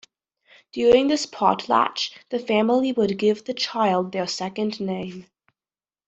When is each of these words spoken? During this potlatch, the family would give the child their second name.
During 0.71 1.09
this 1.09 1.27
potlatch, 1.27 2.09
the 2.31 2.39
family 2.39 2.91
would 2.91 3.19
give 3.19 3.45
the 3.45 3.53
child 3.53 4.11
their 4.11 4.25
second 4.25 4.79
name. 4.79 5.27